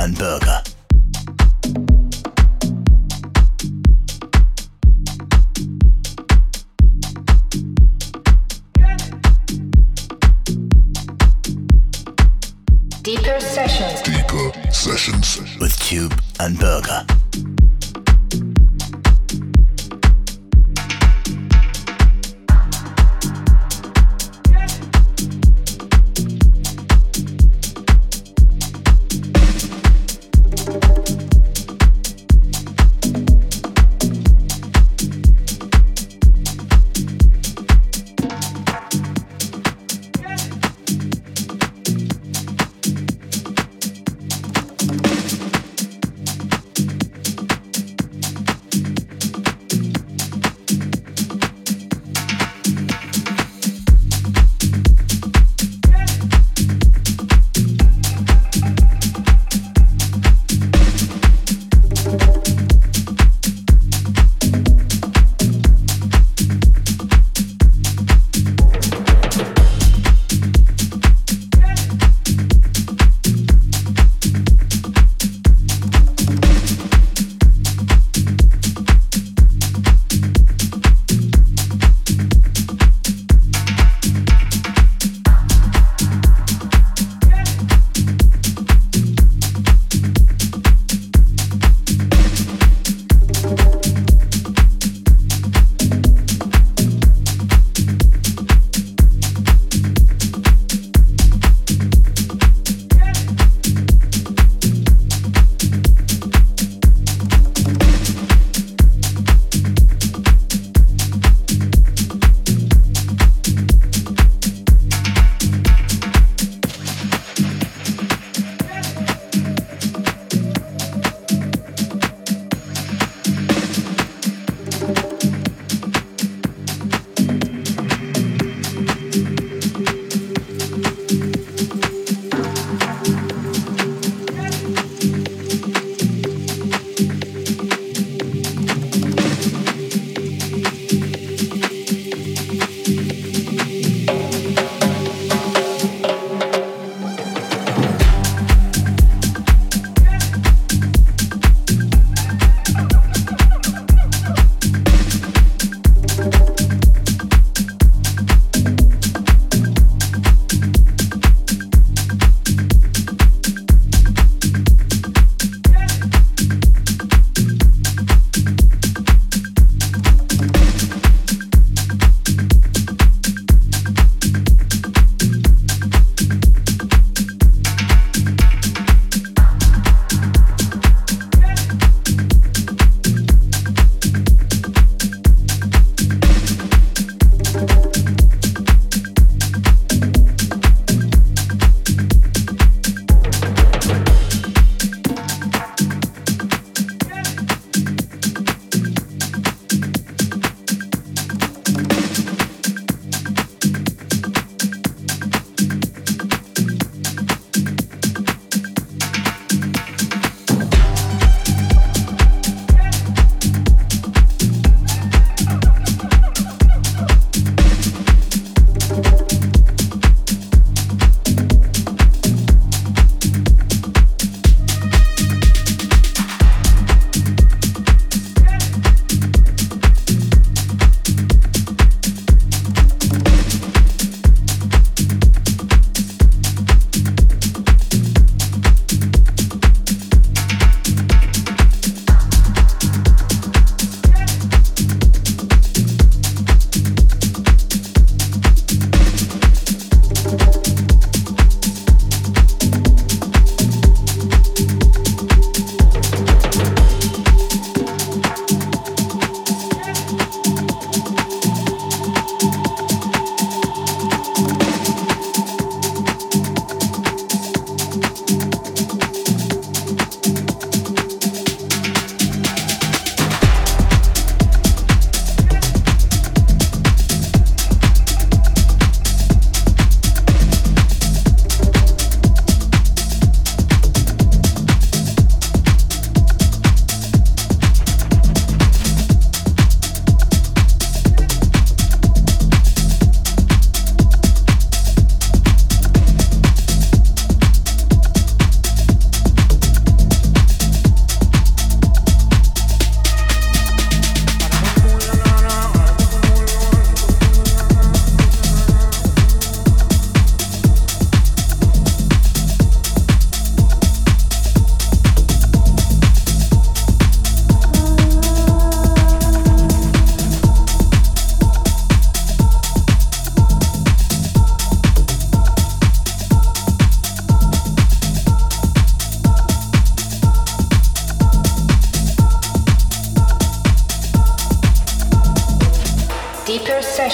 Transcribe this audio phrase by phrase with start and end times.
[0.00, 0.62] and Berger.
[13.02, 14.00] Deeper sessions.
[14.02, 15.38] Deeper sessions.
[15.60, 17.09] With Tube and Berger.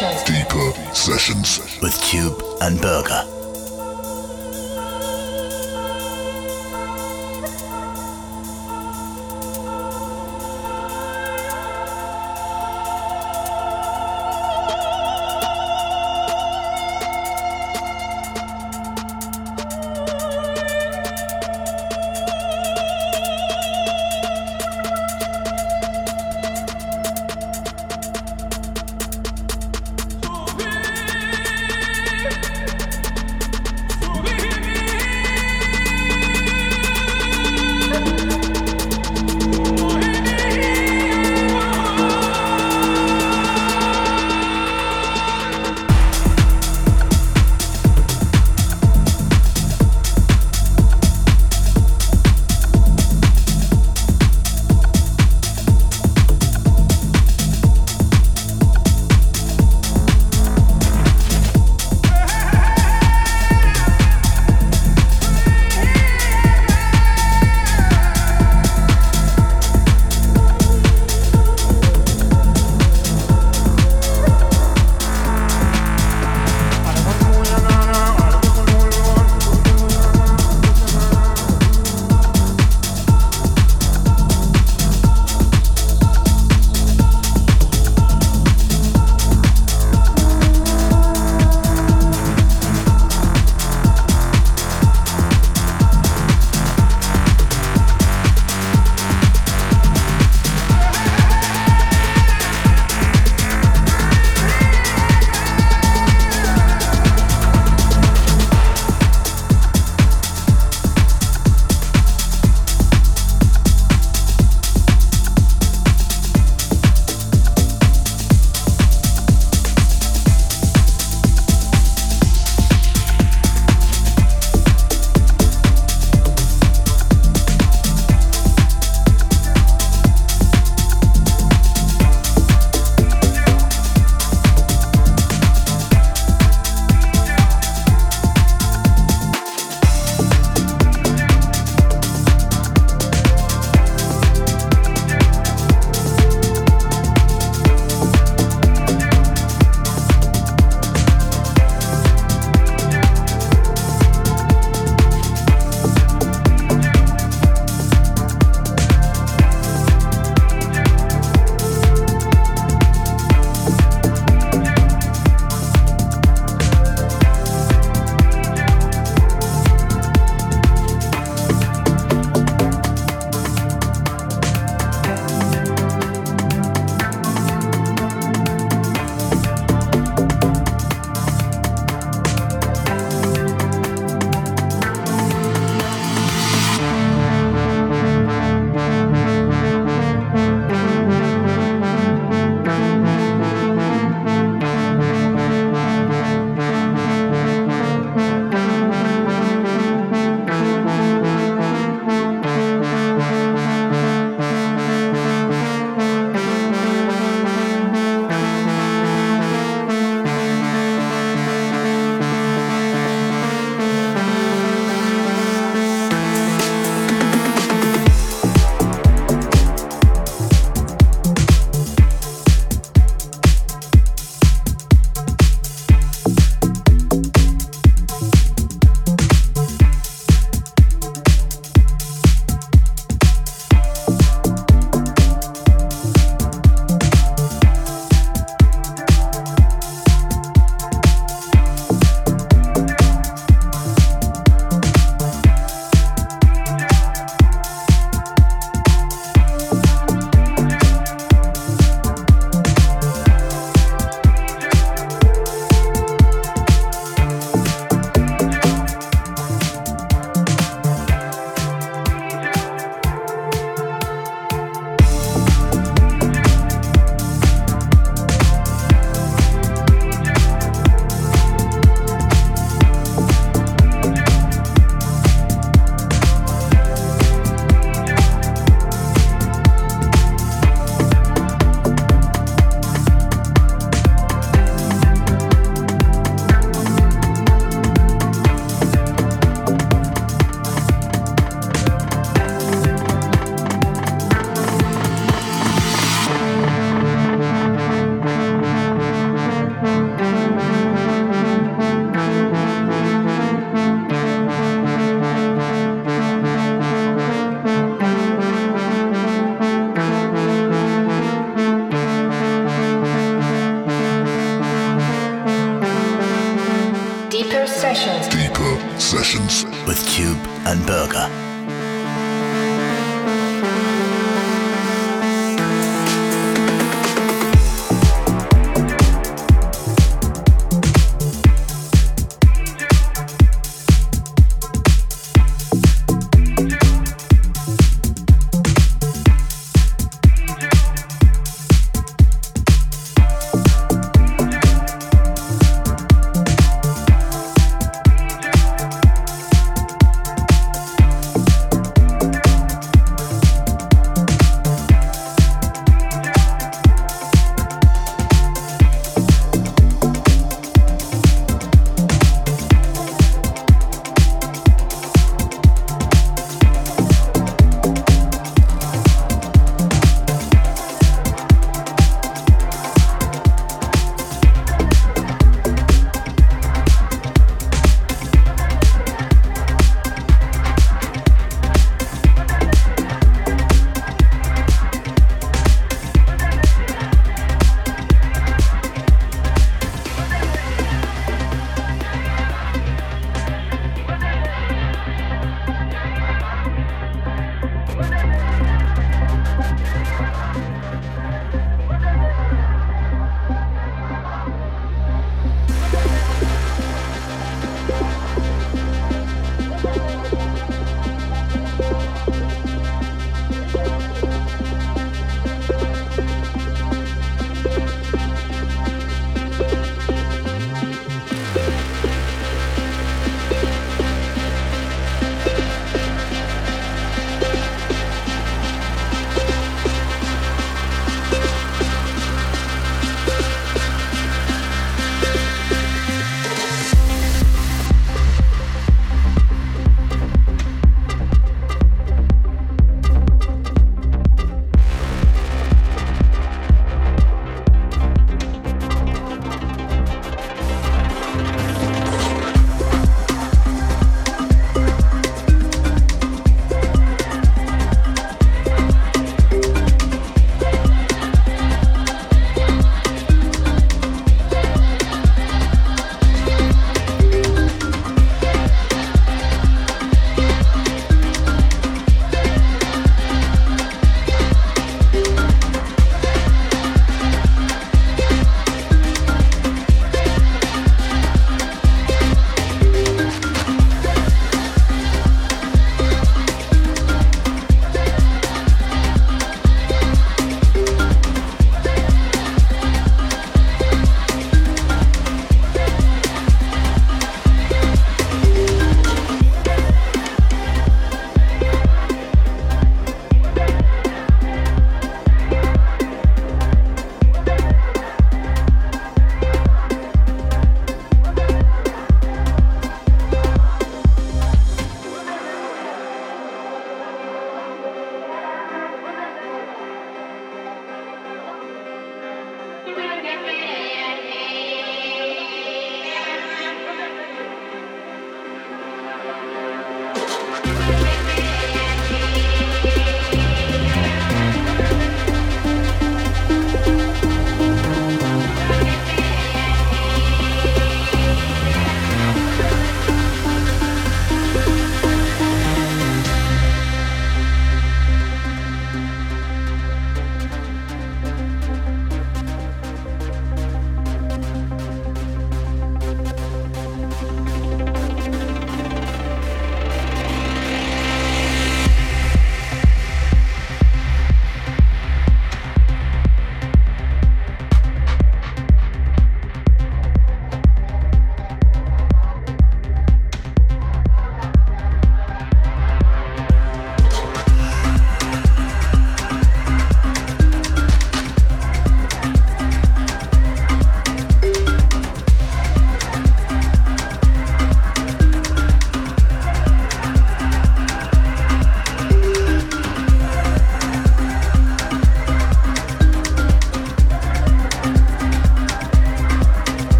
[0.00, 0.24] Deeper Sessions.
[0.24, 1.82] Deeper Sessions.
[1.82, 3.39] With Tube and Berger.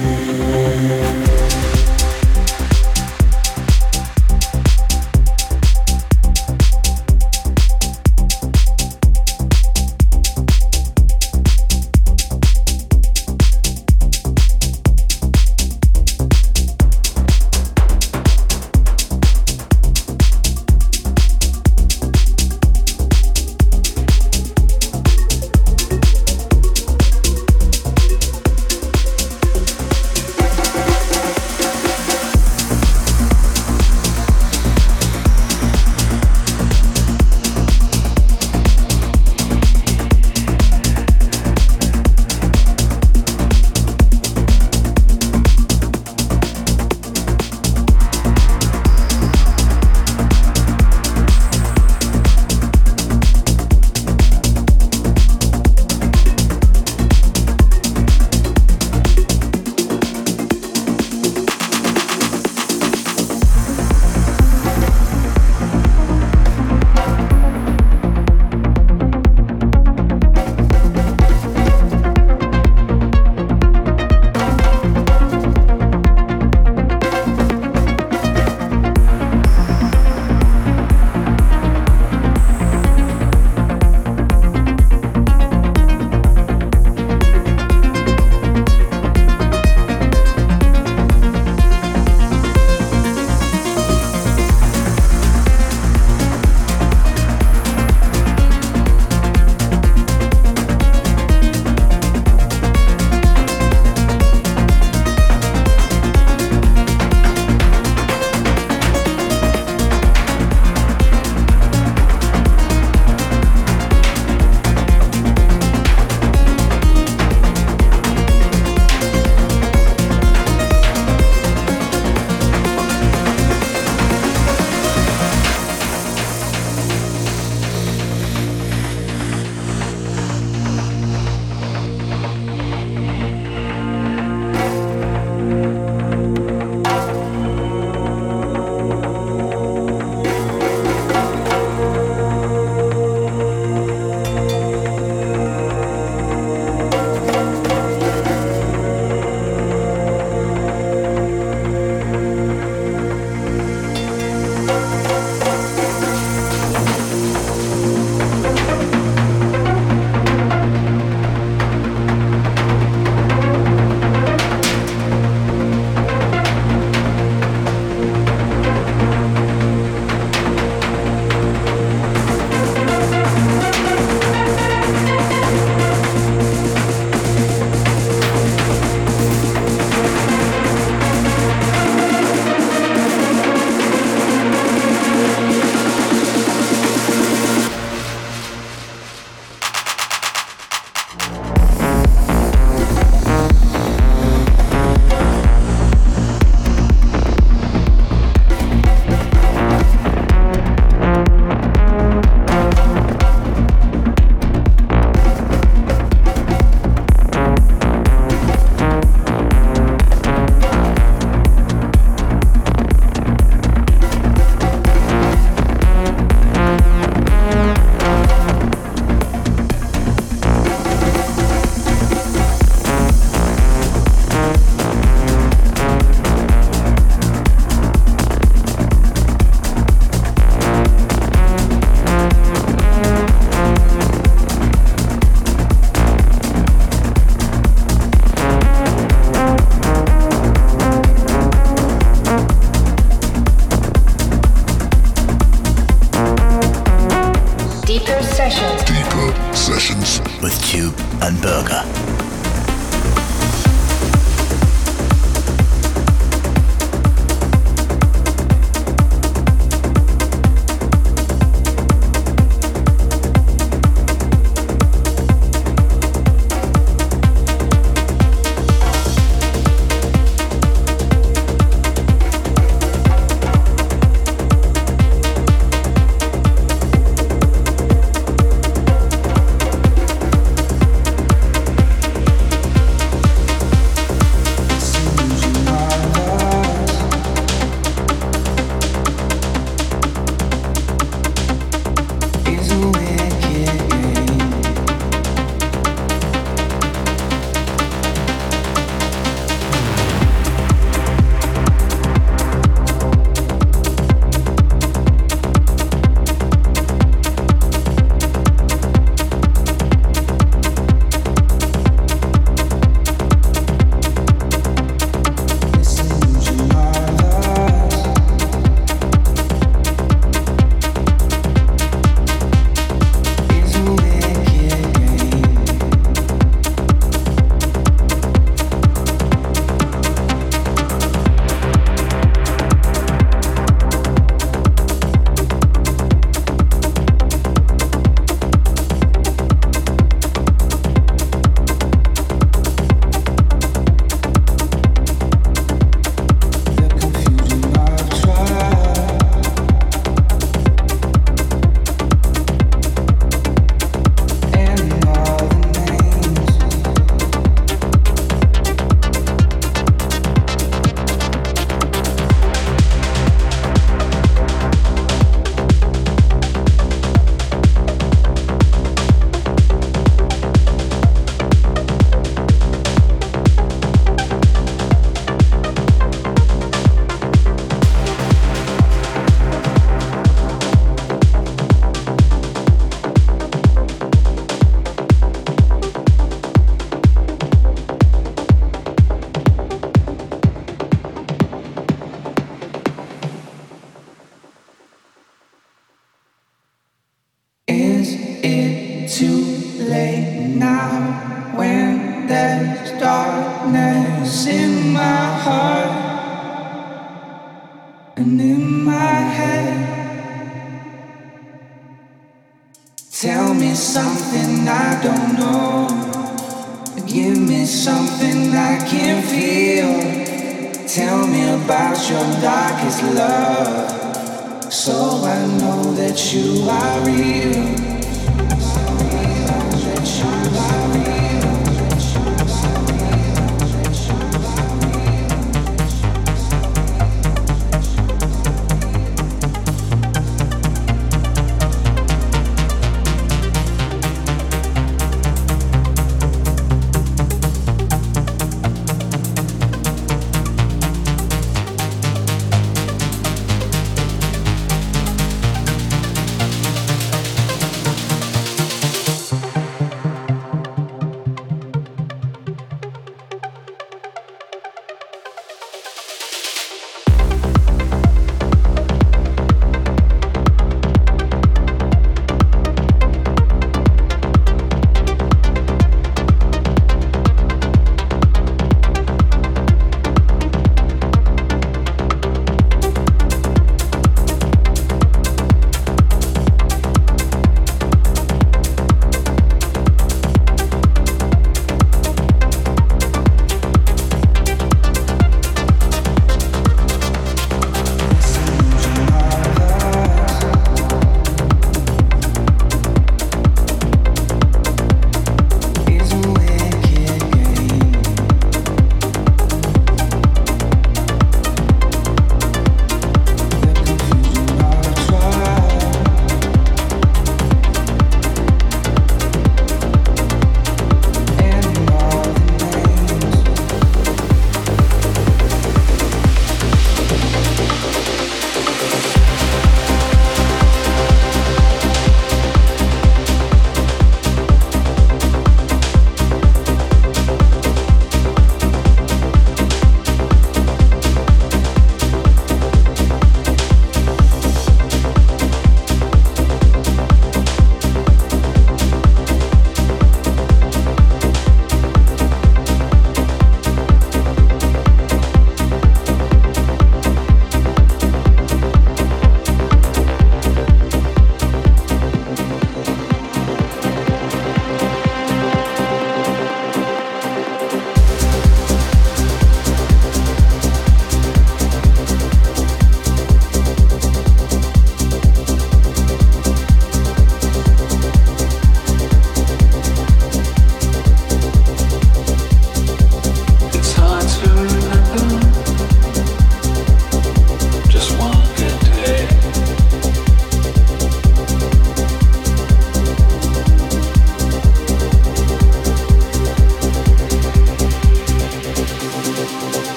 [0.00, 1.37] Música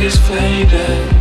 [0.00, 1.17] It's hard to remember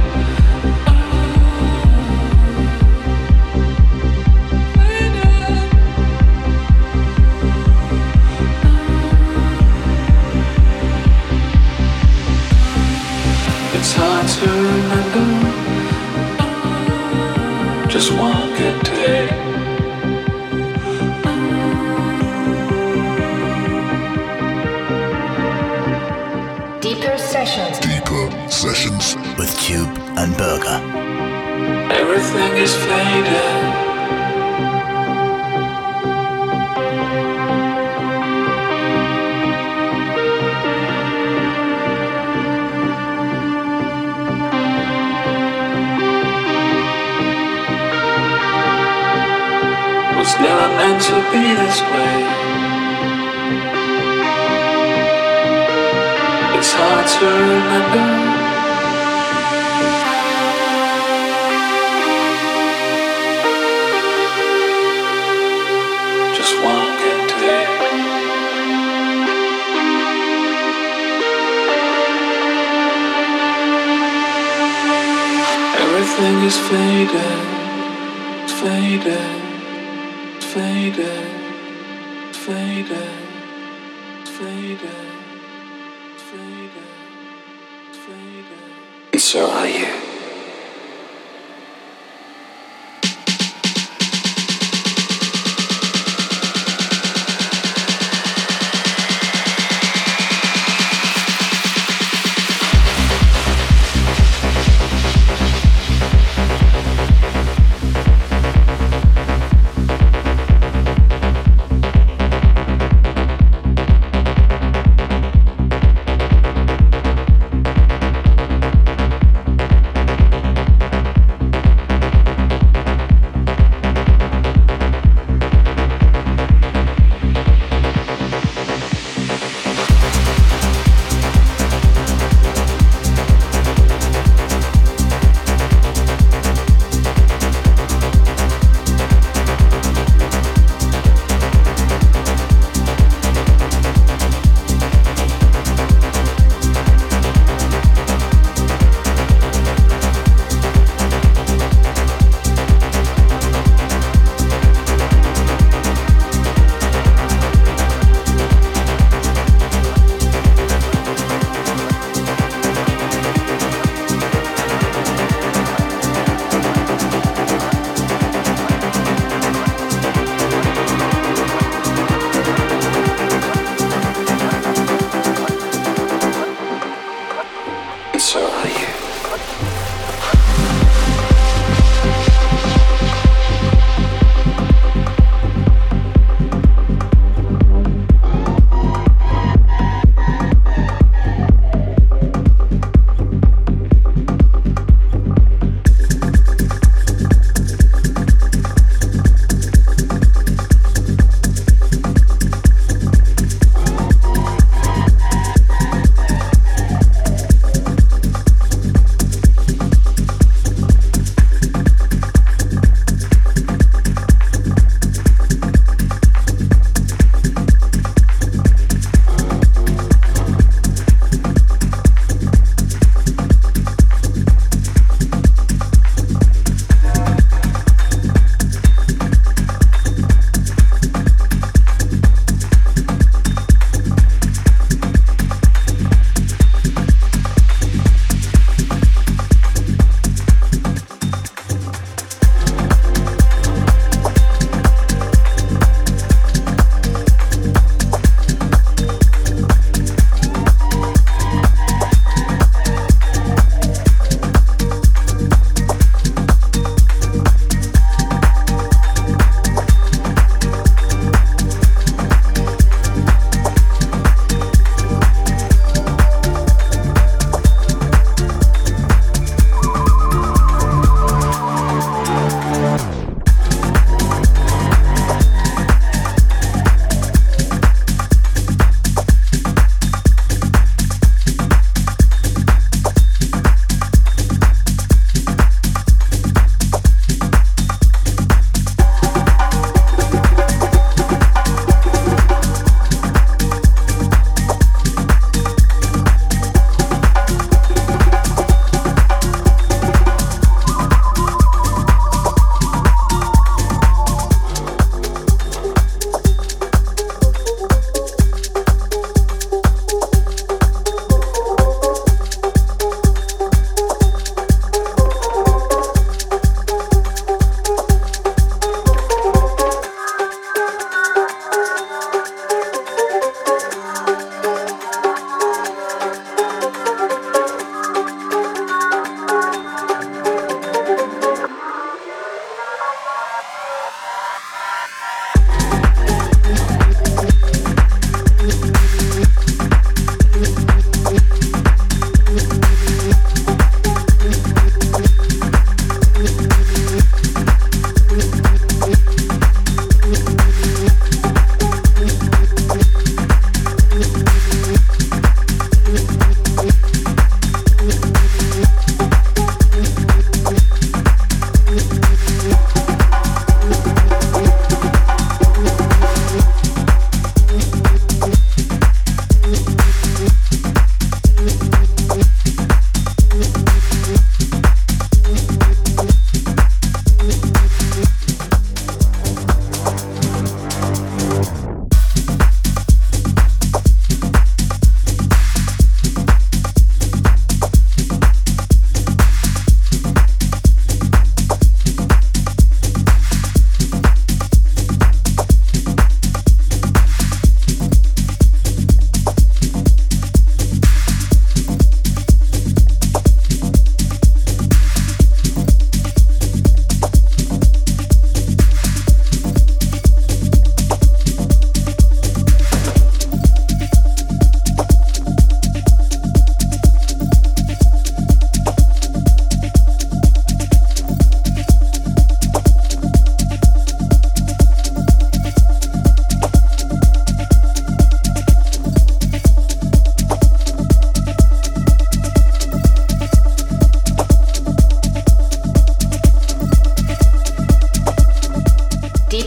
[57.80, 58.17] remember.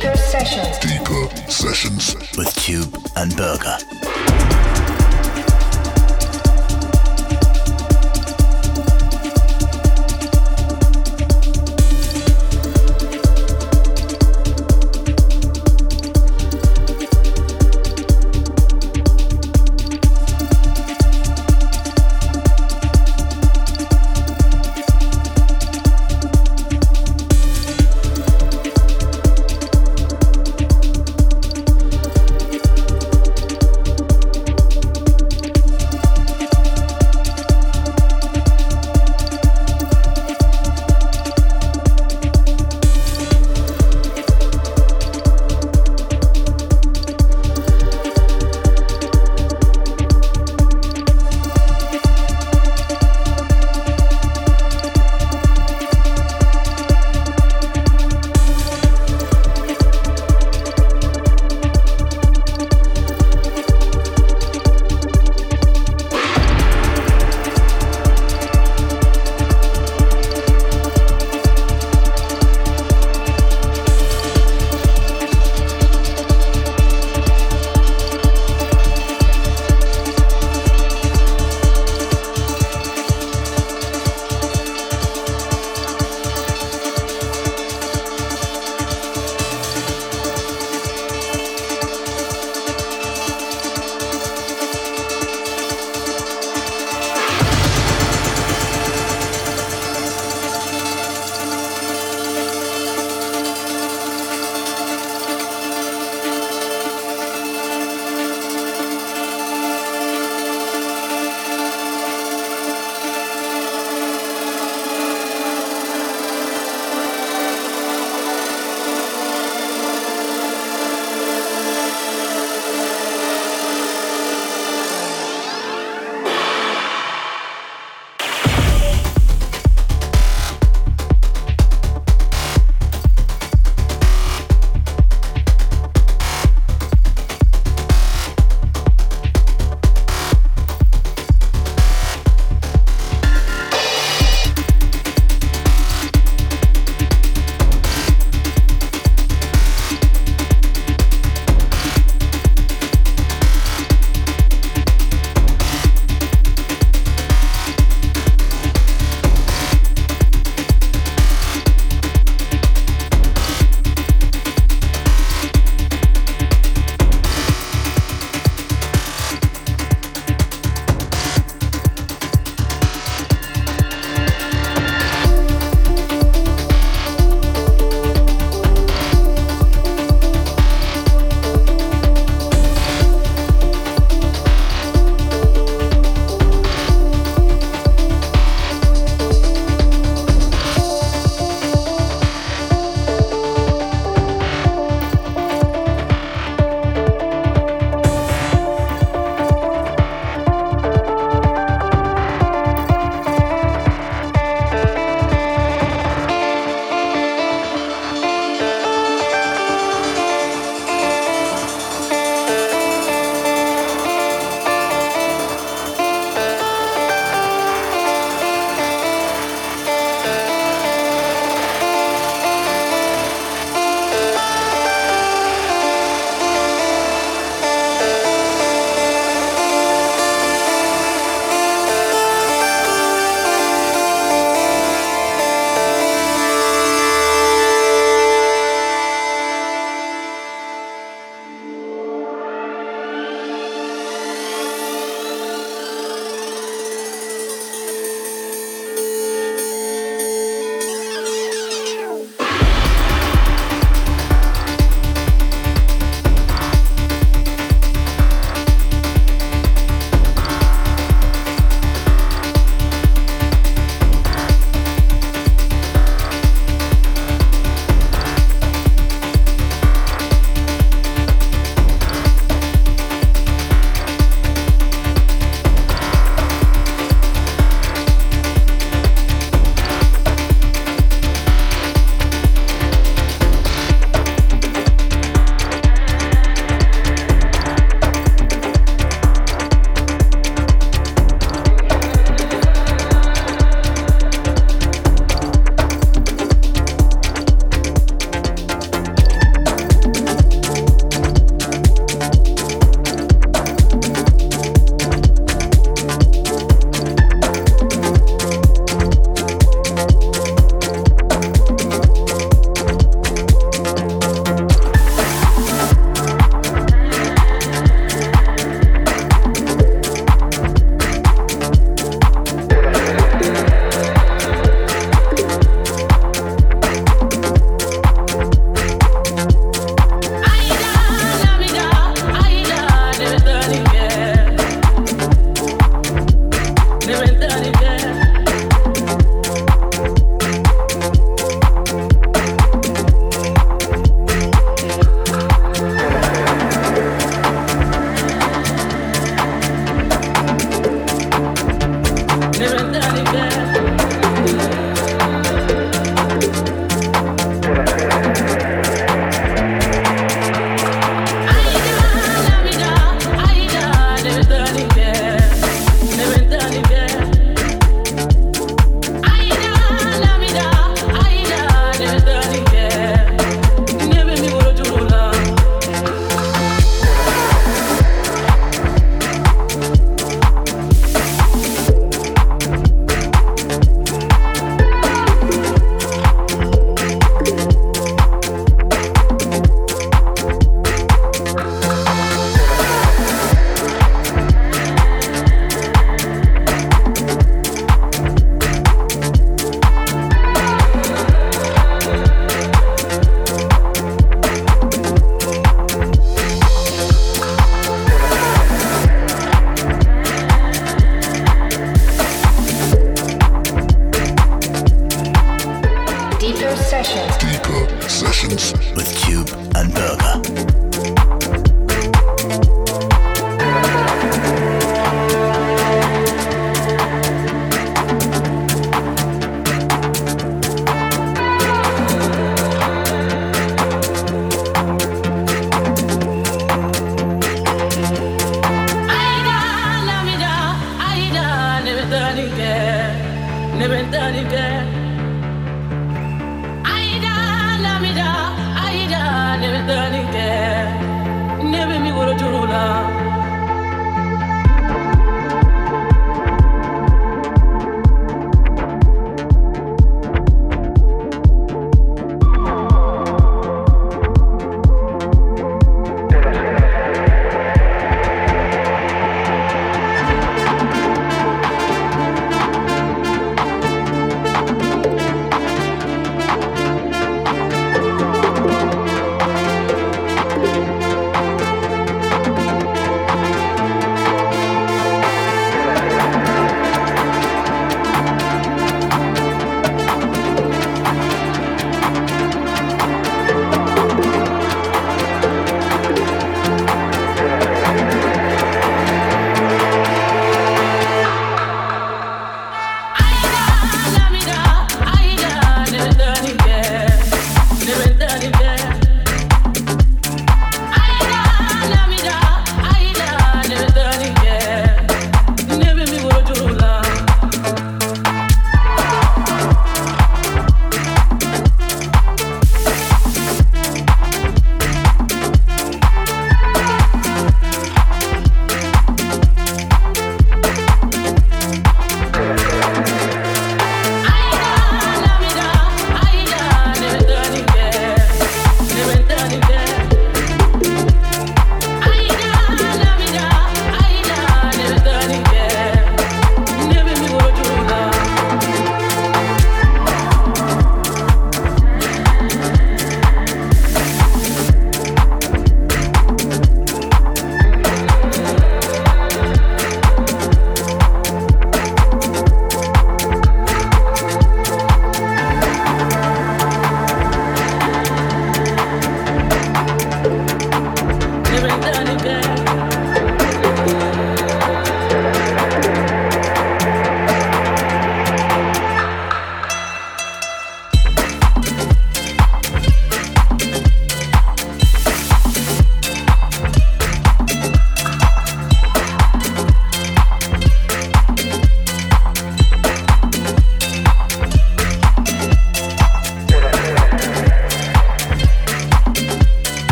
[0.00, 0.78] Deeper Sessions.
[0.78, 4.37] Deeper Sessions with Cube and Burger.